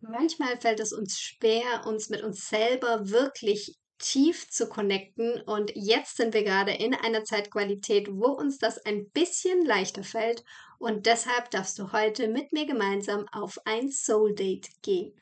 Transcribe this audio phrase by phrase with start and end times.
[0.00, 5.40] Manchmal fällt es uns schwer, uns mit uns selber wirklich tief zu connecten.
[5.42, 10.44] Und jetzt sind wir gerade in einer Zeitqualität, wo uns das ein bisschen leichter fällt.
[10.78, 15.12] Und deshalb darfst du heute mit mir gemeinsam auf ein Soul Date gehen.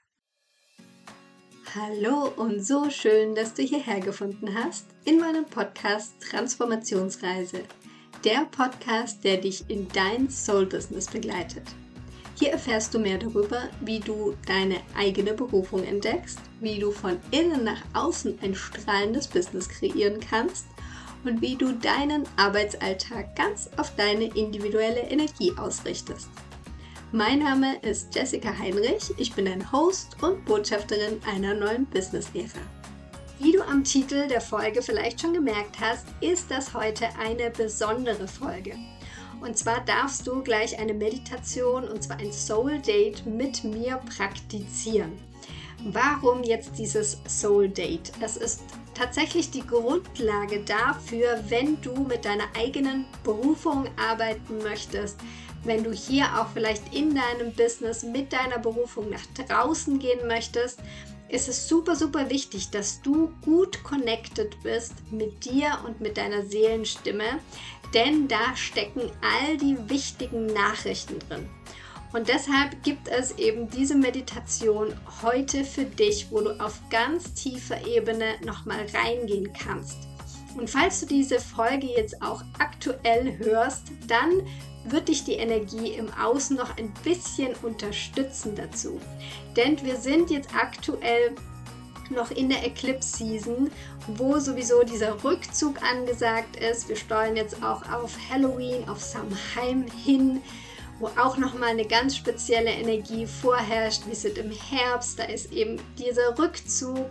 [1.74, 7.64] Hallo und so schön, dass du hierher gefunden hast in meinem Podcast Transformationsreise.
[8.24, 11.64] Der Podcast, der dich in dein Soul Business begleitet.
[12.38, 17.64] Hier erfährst du mehr darüber, wie du deine eigene Berufung entdeckst, wie du von innen
[17.64, 20.66] nach außen ein strahlendes Business kreieren kannst
[21.24, 26.28] und wie du deinen Arbeitsalltag ganz auf deine individuelle Energie ausrichtest.
[27.10, 32.60] Mein Name ist Jessica Heinrich, ich bin dein Host und Botschafterin einer neuen Business-Ära.
[33.38, 38.28] Wie du am Titel der Folge vielleicht schon gemerkt hast, ist das heute eine besondere
[38.28, 38.74] Folge.
[39.40, 45.12] Und zwar darfst du gleich eine Meditation und zwar ein Soul Date mit mir praktizieren.
[45.84, 48.12] Warum jetzt dieses Soul Date?
[48.20, 48.62] Es ist
[48.94, 55.18] tatsächlich die Grundlage dafür, wenn du mit deiner eigenen Berufung arbeiten möchtest,
[55.64, 60.80] wenn du hier auch vielleicht in deinem Business mit deiner Berufung nach draußen gehen möchtest,
[61.28, 66.44] ist es super, super wichtig, dass du gut connected bist mit dir und mit deiner
[66.46, 67.40] Seelenstimme,
[67.94, 71.48] denn da stecken all die wichtigen Nachrichten drin.
[72.12, 77.86] Und deshalb gibt es eben diese Meditation heute für dich, wo du auf ganz tiefer
[77.86, 79.98] Ebene nochmal reingehen kannst.
[80.56, 84.30] Und falls du diese Folge jetzt auch aktuell hörst, dann
[84.84, 89.00] wird dich die Energie im Außen noch ein bisschen unterstützen dazu.
[89.56, 91.34] Denn wir sind jetzt aktuell
[92.10, 93.70] noch in der Eclipse Season,
[94.06, 96.88] wo sowieso dieser Rückzug angesagt ist.
[96.88, 100.42] Wir steuern jetzt auch auf Halloween, auf Samhain hin,
[100.98, 104.06] wo auch nochmal eine ganz spezielle Energie vorherrscht.
[104.06, 107.06] Wir sind im Herbst, da ist eben dieser Rückzug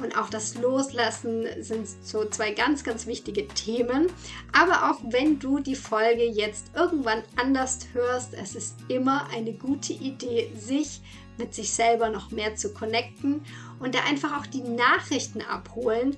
[0.00, 4.06] und auch das Loslassen sind so zwei ganz, ganz wichtige Themen.
[4.52, 9.92] Aber auch wenn du die Folge jetzt irgendwann anders hörst, es ist immer eine gute
[9.92, 11.00] Idee, sich
[11.38, 13.42] mit sich selber noch mehr zu connecten
[13.78, 16.16] und da einfach auch die Nachrichten abholen,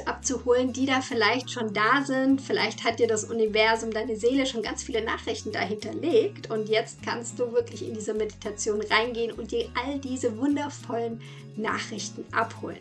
[0.00, 2.40] abzuholen, die da vielleicht schon da sind.
[2.40, 7.38] Vielleicht hat dir das Universum, deine Seele schon ganz viele Nachrichten dahinterlegt und jetzt kannst
[7.38, 11.20] du wirklich in diese Meditation reingehen und dir all diese wundervollen
[11.56, 12.80] Nachrichten abholen.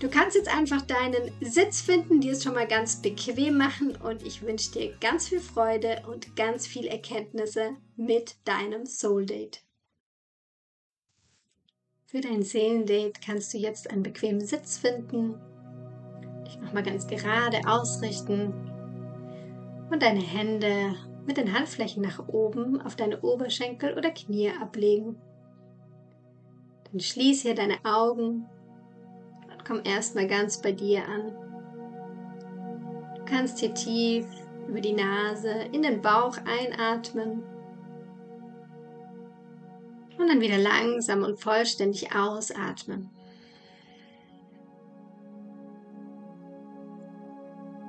[0.00, 4.24] Du kannst jetzt einfach deinen Sitz finden, dir es schon mal ganz bequem machen und
[4.24, 9.60] ich wünsche dir ganz viel Freude und ganz viel Erkenntnisse mit deinem Soul Date.
[12.10, 15.34] Für dein Seelendate kannst du jetzt einen bequemen Sitz finden,
[16.48, 18.52] dich nochmal ganz gerade ausrichten
[19.90, 20.94] und deine Hände
[21.26, 25.16] mit den Handflächen nach oben auf deine Oberschenkel oder Knie ablegen.
[26.90, 28.46] Dann schließ hier deine Augen
[29.50, 31.32] und komm erstmal ganz bei dir an.
[33.16, 34.26] Du kannst hier tief
[34.66, 37.42] über die Nase in den Bauch einatmen
[40.18, 43.10] und dann wieder langsam und vollständig ausatmen.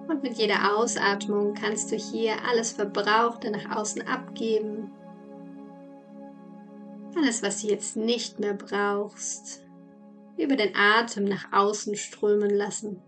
[0.10, 4.92] Und mit jeder Ausatmung kannst du hier alles Verbrauchte nach außen abgeben.
[7.16, 9.64] Alles, was du jetzt nicht mehr brauchst,
[10.36, 13.00] über den Atem nach außen strömen lassen.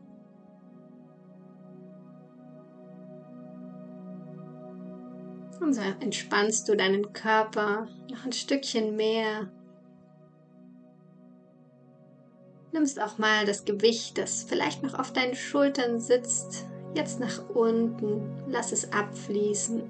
[5.59, 9.49] Und so entspannst du deinen Körper noch ein Stückchen mehr.
[12.73, 16.60] Nimmst auch mal das Gewicht, das vielleicht noch auf deinen Schultern sitzt,
[16.95, 18.21] jetzt nach unten.
[18.47, 19.81] Lass es abfließen.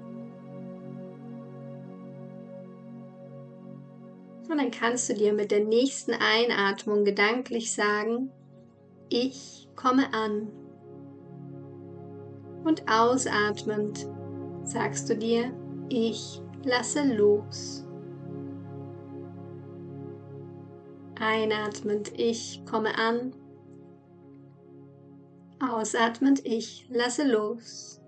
[4.48, 8.30] Und dann kannst du dir mit der nächsten Einatmung gedanklich sagen,
[9.08, 10.48] ich komme an.
[12.64, 14.06] Und ausatmend
[14.64, 15.52] sagst du dir,
[15.88, 17.86] ich lasse los.
[21.18, 23.32] Einatmend, ich komme an.
[25.62, 28.00] Ausatmend, ich lasse los.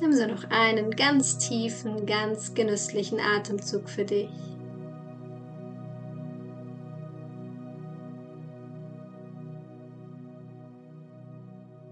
[0.00, 4.30] Nimm so noch einen ganz tiefen, ganz genüsslichen Atemzug für dich.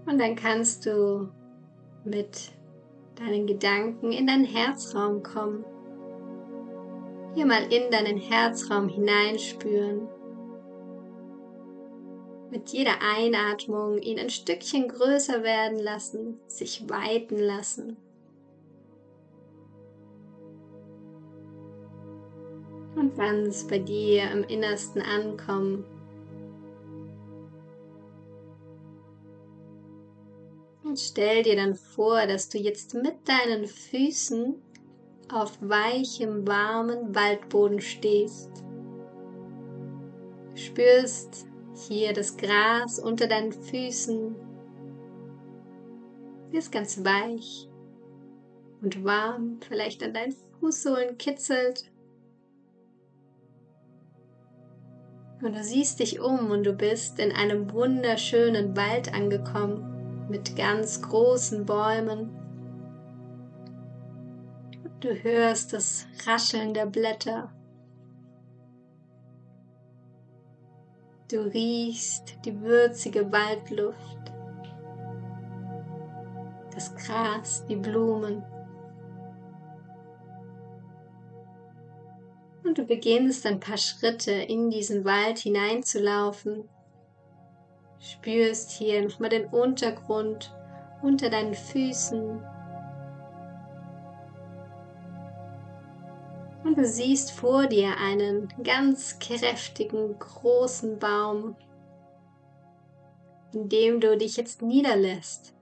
[0.05, 1.29] Und dann kannst du
[2.03, 2.51] mit
[3.15, 5.65] deinen Gedanken in deinen Herzraum kommen.
[7.33, 10.18] Hier mal in deinen Herzraum hineinspüren.
[12.51, 17.97] Mit jeder Einatmung ihn ein Stückchen größer werden lassen, sich weiten lassen.
[22.99, 25.85] und ganz bei dir im Innersten ankommen.
[30.83, 34.55] Und stell dir dann vor, dass du jetzt mit deinen Füßen
[35.31, 38.49] auf weichem, warmen Waldboden stehst.
[40.55, 41.45] Spürst
[41.87, 44.35] hier das Gras unter deinen Füßen.
[46.51, 47.69] Ist ganz weich
[48.81, 51.91] und warm, vielleicht an deinen Fußsohlen kitzelt.
[55.41, 61.01] Und du siehst dich um und du bist in einem wunderschönen Wald angekommen mit ganz
[61.01, 62.29] großen Bäumen.
[64.99, 67.53] Du hörst das Rascheln der Blätter.
[71.29, 74.33] Du riechst die würzige Waldluft,
[76.73, 78.43] das Gras, die Blumen.
[82.63, 86.67] Und du beginnst ein paar Schritte in diesen Wald hineinzulaufen.
[87.99, 90.51] Spürst hier nochmal den Untergrund
[91.03, 92.43] unter deinen Füßen.
[96.79, 101.57] Du siehst vor dir einen ganz kräftigen, großen Baum,
[103.53, 105.53] in dem du dich jetzt niederlässt,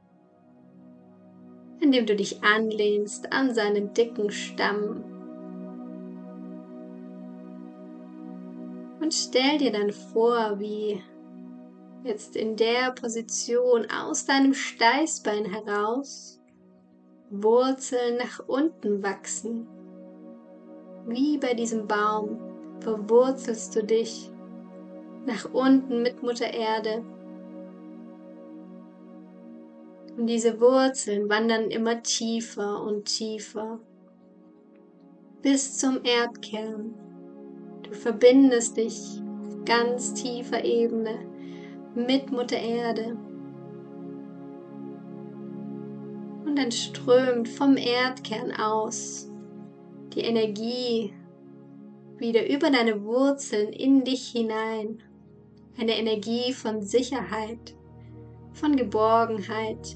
[1.80, 5.04] in dem du dich anlehnst an seinen dicken Stamm
[9.00, 11.02] Und stell dir dann vor, wie
[12.04, 16.40] jetzt in der Position aus deinem Steißbein heraus
[17.32, 19.68] Wurzeln nach unten wachsen.
[21.08, 22.38] Wie bei diesem Baum
[22.82, 24.30] verwurzelst du dich
[25.26, 27.02] nach unten mit Mutter Erde.
[30.18, 33.80] Und diese Wurzeln wandern immer tiefer und tiefer
[35.42, 36.94] bis zum Erdkern.
[37.84, 41.20] Du verbindest dich auf ganz tiefer Ebene
[41.96, 43.16] mit Mutter Erde.
[46.44, 49.27] Und dann strömt vom Erdkern aus
[50.18, 51.14] die Energie
[52.18, 55.04] wieder über deine Wurzeln in dich hinein.
[55.78, 57.76] Eine Energie von Sicherheit,
[58.52, 59.96] von Geborgenheit.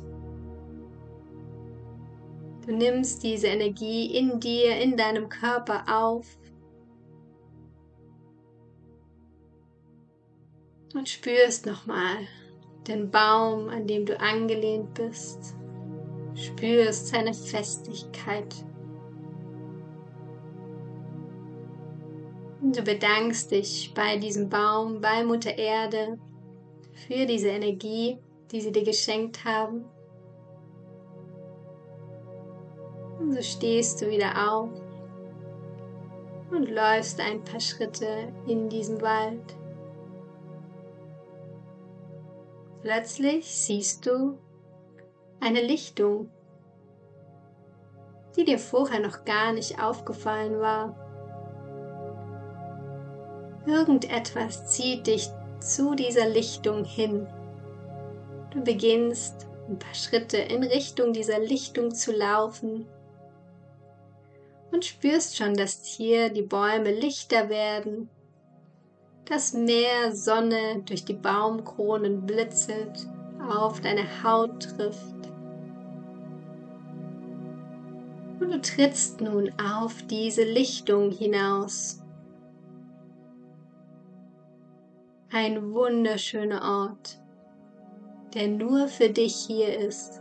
[2.68, 6.38] Du nimmst diese Energie in dir, in deinem Körper auf
[10.94, 12.28] und spürst nochmal
[12.88, 15.56] den Baum, an dem du angelehnt bist.
[16.36, 18.54] Spürst seine Festigkeit.
[22.62, 26.20] Du bedankst dich bei diesem Baum, bei Mutter Erde
[27.08, 28.20] für diese Energie,
[28.52, 29.86] die sie dir geschenkt haben.
[33.20, 34.70] Und so stehst du wieder auf
[36.52, 39.56] und läufst ein paar Schritte in diesen Wald.
[42.82, 44.38] Plötzlich siehst du
[45.40, 46.30] eine Lichtung,
[48.36, 51.01] die dir vorher noch gar nicht aufgefallen war.
[53.66, 55.30] Irgendetwas zieht dich
[55.60, 57.28] zu dieser Lichtung hin.
[58.52, 62.88] Du beginnst ein paar Schritte in Richtung dieser Lichtung zu laufen
[64.72, 68.10] und spürst schon, dass hier die Bäume lichter werden
[69.32, 73.08] das Meer Sonne durch die Baumkronen blitzelt,
[73.50, 75.16] auf deine Haut trifft.
[78.42, 82.01] Und du trittst nun auf diese Lichtung hinaus.
[85.34, 87.18] Ein wunderschöner Ort,
[88.34, 90.20] der nur für dich hier ist.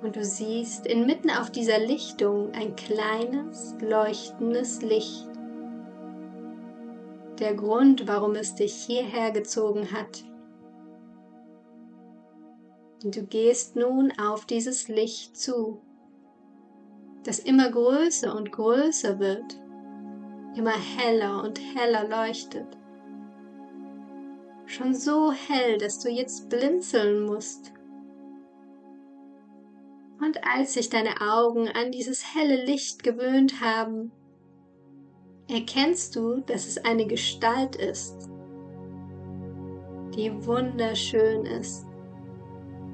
[0.00, 5.28] Und du siehst inmitten auf dieser Lichtung ein kleines, leuchtendes Licht
[7.40, 10.22] der Grund, warum es dich hierher gezogen hat.
[13.02, 15.82] Und du gehst nun auf dieses Licht zu,
[17.24, 19.61] das immer größer und größer wird,
[20.56, 22.66] immer heller und heller leuchtet.
[24.66, 27.72] Schon so hell, dass du jetzt blinzeln musst.
[30.20, 34.12] Und als sich deine Augen an dieses helle Licht gewöhnt haben,
[35.48, 38.30] erkennst du, dass es eine Gestalt ist,
[40.14, 41.86] die wunderschön ist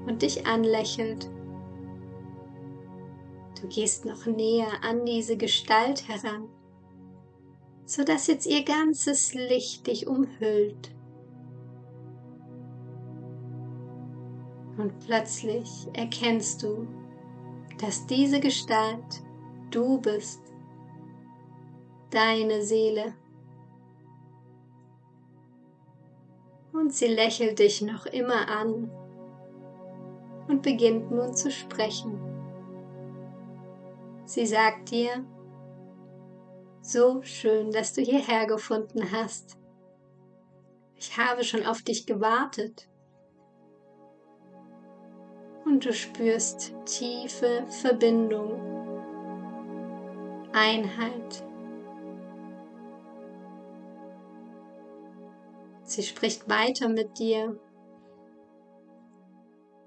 [0.07, 1.29] und dich anlächelt.
[3.61, 6.49] Du gehst noch näher an diese Gestalt heran,
[7.89, 10.95] sodass jetzt ihr ganzes Licht dich umhüllt.
[14.77, 16.87] Und plötzlich erkennst du,
[17.81, 19.23] dass diese Gestalt
[19.71, 20.43] du bist
[22.11, 23.15] deine Seele.
[26.75, 28.91] Und sie lächelt dich noch immer an
[30.47, 32.21] und beginnt nun zu sprechen.
[34.27, 35.25] Sie sagt dir,
[36.89, 39.59] so schön, dass du hierher gefunden hast.
[40.97, 42.89] Ich habe schon auf dich gewartet.
[45.67, 48.59] Und du spürst tiefe Verbindung,
[50.55, 51.45] Einheit.
[55.83, 57.61] Sie spricht weiter mit dir.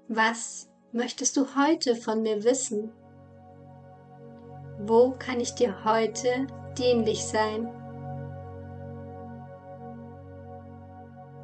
[0.06, 2.92] Was möchtest du heute von mir wissen?
[4.78, 6.46] Wo kann ich dir heute
[6.78, 7.68] dienlich sein.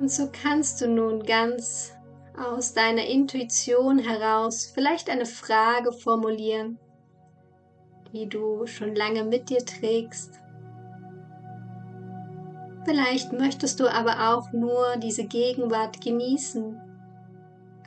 [0.00, 1.92] Und so kannst du nun ganz
[2.36, 6.78] aus deiner Intuition heraus vielleicht eine Frage formulieren,
[8.12, 10.40] die du schon lange mit dir trägst.
[12.84, 16.80] Vielleicht möchtest du aber auch nur diese Gegenwart genießen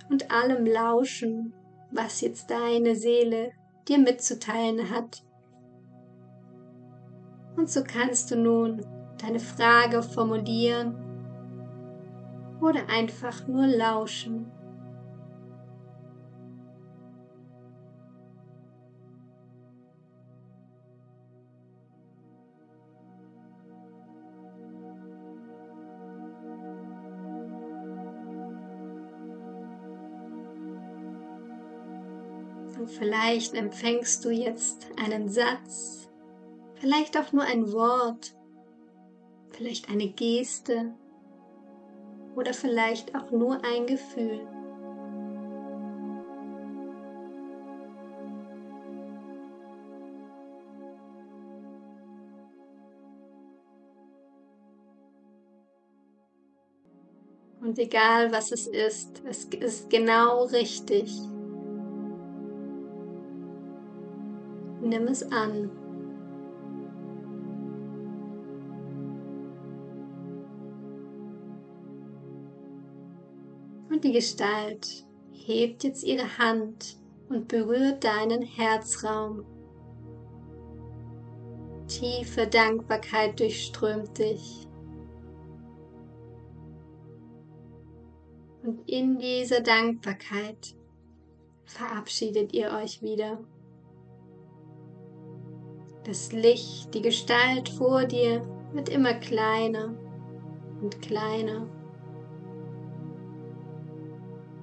[0.10, 1.54] und allem lauschen,
[1.90, 3.52] was jetzt deine Seele
[3.88, 5.24] dir mitzuteilen hat.
[7.56, 8.86] Und so kannst du nun
[9.22, 10.96] deine Frage formulieren
[12.62, 14.52] oder einfach nur lauschen.
[32.80, 36.01] Und vielleicht empfängst du jetzt einen Satz
[36.82, 38.36] Vielleicht auch nur ein Wort,
[39.52, 40.96] vielleicht eine Geste
[42.36, 44.40] oder vielleicht auch nur ein Gefühl.
[57.62, 61.16] Und egal was es ist, es ist genau richtig.
[64.82, 65.81] Nimm es an.
[74.04, 76.98] Die Gestalt hebt jetzt ihre Hand
[77.30, 79.46] und berührt deinen Herzraum.
[81.88, 84.68] Tiefe Dankbarkeit durchströmt dich.
[88.64, 90.76] Und in dieser Dankbarkeit
[91.66, 93.40] verabschiedet ihr euch wieder.
[96.06, 98.42] Das Licht, die Gestalt vor dir
[98.74, 99.94] wird immer kleiner
[100.82, 101.68] und kleiner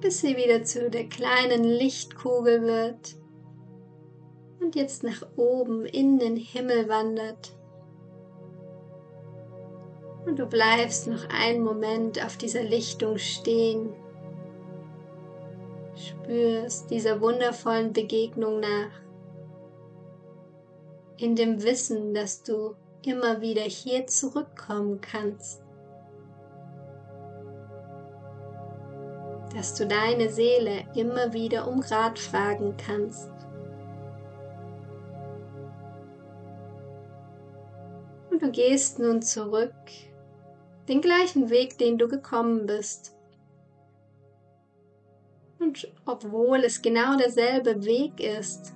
[0.01, 3.15] bis sie wieder zu der kleinen Lichtkugel wird
[4.59, 7.55] und jetzt nach oben in den Himmel wandert.
[10.25, 13.93] Und du bleibst noch einen Moment auf dieser Lichtung stehen,
[15.95, 18.91] spürst dieser wundervollen Begegnung nach,
[21.17, 22.75] in dem Wissen, dass du
[23.05, 25.61] immer wieder hier zurückkommen kannst.
[29.59, 33.29] Dass du deine Seele immer wieder um Rat fragen kannst.
[38.31, 39.73] Und du gehst nun zurück,
[40.87, 43.17] den gleichen Weg, den du gekommen bist.
[45.59, 48.73] Und obwohl es genau derselbe Weg ist,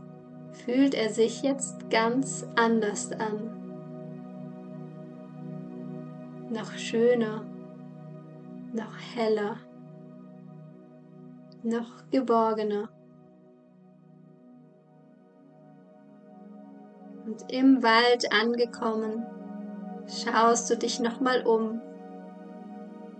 [0.65, 3.57] fühlt er sich jetzt ganz anders an.
[6.49, 7.45] Noch schöner,
[8.73, 9.59] noch heller
[11.63, 12.89] noch geborgener.
[17.25, 19.25] Und im Wald angekommen,
[20.07, 21.81] schaust du dich nochmal um,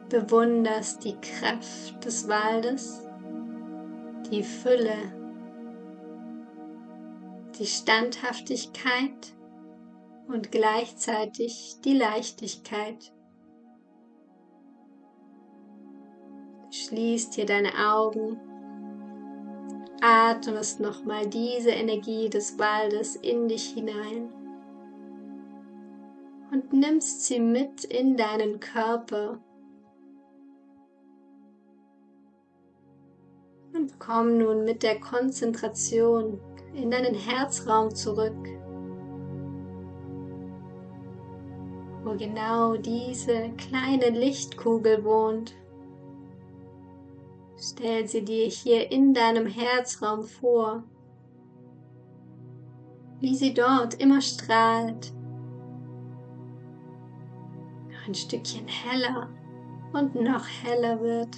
[0.09, 3.07] bewunderst die Kraft des Waldes,
[4.29, 4.97] die Fülle,
[7.57, 9.33] die Standhaftigkeit
[10.27, 13.13] und gleichzeitig die Leichtigkeit.
[16.73, 18.39] Schließt hier deine Augen.
[20.01, 24.33] Atmest nochmal diese Energie des Waldes in dich hinein.
[26.51, 29.39] Und nimmst sie mit in deinen Körper.
[33.75, 36.39] Und komm nun mit der Konzentration
[36.73, 38.47] in deinen Herzraum zurück.
[42.05, 45.55] wo genau diese kleine Lichtkugel wohnt.
[47.65, 50.83] Stell sie dir hier in deinem Herzraum vor,
[53.21, 55.13] wie sie dort immer strahlt,
[58.05, 59.29] ein Stückchen heller
[59.93, 61.37] und noch heller wird.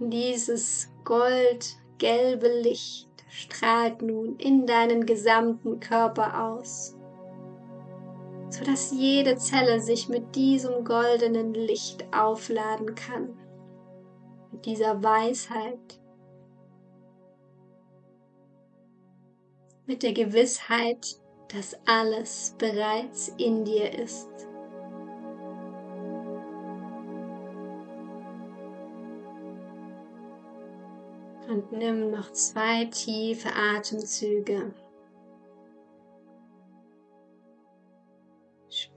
[0.00, 6.98] Dieses goldgelbe Licht strahlt nun in deinen gesamten Körper aus,
[8.50, 13.36] sodass jede Zelle sich mit diesem goldenen Licht aufladen kann,
[14.50, 16.00] mit dieser Weisheit,
[19.86, 21.20] mit der Gewissheit,
[21.52, 24.28] dass alles bereits in dir ist.
[31.48, 34.72] Und nimm noch zwei tiefe Atemzüge.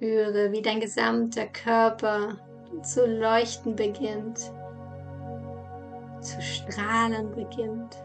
[0.04, 2.36] Spüre, wie dein gesamter Körper
[2.82, 4.38] zu leuchten beginnt,
[6.20, 7.96] zu strahlen beginnt.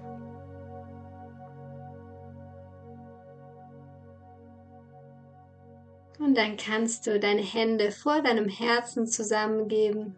[6.21, 10.15] Und dann kannst du deine Hände vor deinem Herzen zusammengeben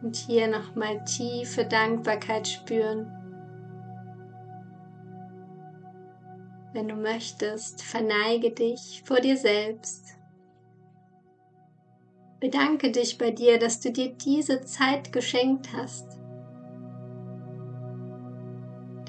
[0.00, 3.21] und hier nochmal tiefe Dankbarkeit spüren.
[6.72, 10.16] Wenn du möchtest, verneige dich vor dir selbst.
[12.40, 16.18] Bedanke dich bei dir, dass du dir diese Zeit geschenkt hast,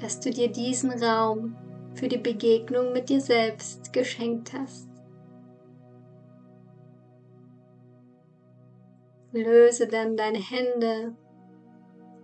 [0.00, 1.56] dass du dir diesen Raum
[1.94, 4.88] für die Begegnung mit dir selbst geschenkt hast.
[9.32, 11.16] Löse dann deine Hände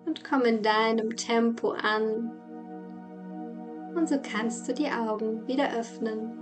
[0.06, 2.39] und komm in deinem Tempo an.
[3.94, 6.39] Und so kannst du die Augen wieder öffnen.